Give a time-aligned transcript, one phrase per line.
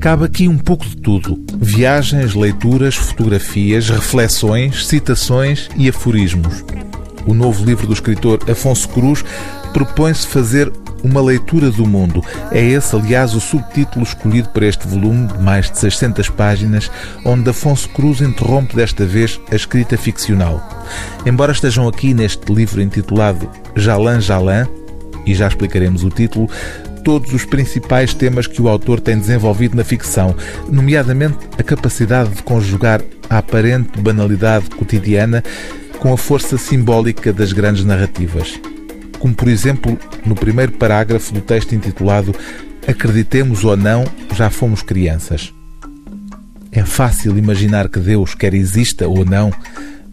[0.00, 6.64] Cabe aqui um pouco de tudo: viagens, leituras, fotografias, reflexões, citações e aforismos.
[7.26, 9.24] O novo livro do escritor Afonso Cruz
[9.72, 10.72] propõe-se fazer
[11.02, 12.22] uma leitura do mundo.
[12.52, 16.90] É esse, aliás, o subtítulo escolhido para este volume de mais de 600 páginas,
[17.24, 20.86] onde Afonso Cruz interrompe desta vez a escrita ficcional.
[21.26, 24.66] Embora estejam aqui neste livro intitulado Jalan Jalan,
[25.26, 26.48] e já explicaremos o título,
[27.08, 30.36] todos os principais temas que o autor tem desenvolvido na ficção,
[30.68, 33.00] nomeadamente a capacidade de conjugar
[33.30, 35.42] a aparente banalidade cotidiana
[36.00, 38.60] com a força simbólica das grandes narrativas
[39.18, 42.34] como por exemplo no primeiro parágrafo do texto intitulado
[42.86, 45.52] Acreditemos ou não, já fomos crianças.
[46.70, 49.50] É fácil imaginar que Deus, quer exista ou não,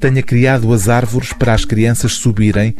[0.00, 2.74] tenha criado as árvores para as crianças subirem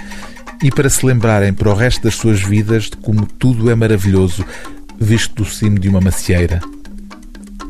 [0.62, 4.45] e para se lembrarem para o resto das suas vidas de como tudo é maravilhoso,
[4.98, 6.60] visto do cimo de uma macieira.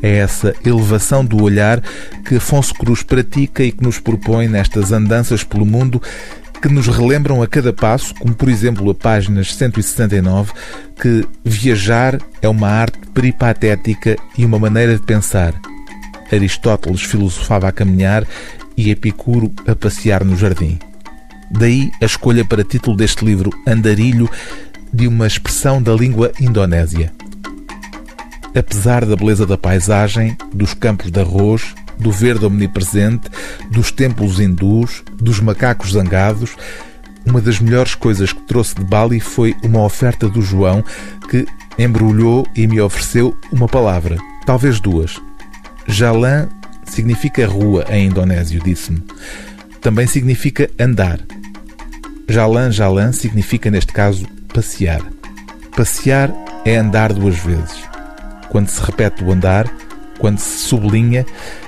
[0.01, 1.81] É essa elevação do olhar
[2.25, 6.01] que Afonso Cruz pratica e que nos propõe nestas andanças pelo mundo
[6.61, 10.53] que nos relembram a cada passo, como por exemplo a páginas 169,
[10.99, 15.53] que viajar é uma arte peripatética e uma maneira de pensar.
[16.31, 18.25] Aristóteles filosofava a caminhar
[18.77, 20.77] e Epicuro a passear no jardim.
[21.51, 24.29] Daí a escolha para título deste livro, Andarilho,
[24.93, 27.13] de uma expressão da língua indonésia.
[28.55, 33.29] Apesar da beleza da paisagem, dos campos de arroz, do verde omnipresente,
[33.69, 36.55] dos templos hindus, dos macacos zangados.
[37.25, 40.83] Uma das melhores coisas que trouxe de Bali foi uma oferta do João
[41.29, 41.45] que
[41.77, 45.21] embrulhou e me ofereceu uma palavra, talvez duas.
[45.87, 46.49] Jalan
[46.83, 49.03] significa rua em indonésio, disse-me.
[49.79, 51.19] Também significa andar.
[52.31, 55.01] Jalan Jalan significa, neste caso, passear.
[55.75, 57.83] Passear é andar duas vezes.
[58.49, 59.69] Quando se repete o andar,
[60.17, 61.25] quando se sublinha,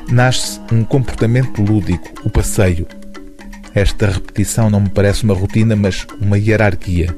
[0.09, 2.87] nasce um comportamento lúdico, o passeio.
[3.75, 7.13] Esta repetição não me parece uma rotina, mas uma hierarquia.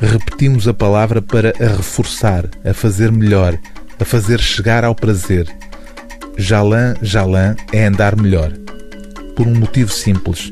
[0.00, 3.58] Repetimos a palavra para a reforçar, a fazer melhor,
[4.00, 5.46] a fazer chegar ao prazer.
[6.38, 8.52] Jalan, jalan é andar melhor.
[9.36, 10.50] Por um motivo simples.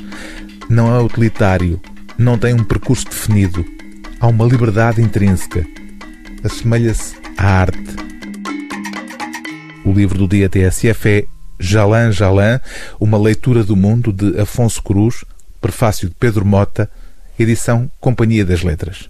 [0.69, 1.81] Não é utilitário,
[2.19, 3.65] não tem um percurso definido.
[4.19, 5.67] Há uma liberdade intrínseca.
[6.43, 7.97] Assemelha-se à arte.
[9.85, 11.25] O livro do dia TSF é
[11.59, 12.61] Jalan Jalan,
[13.01, 15.25] uma leitura do mundo de Afonso Cruz,
[15.61, 16.91] prefácio de Pedro Mota,
[17.39, 19.09] edição Companhia das Letras.